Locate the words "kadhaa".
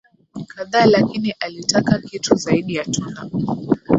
0.47-0.85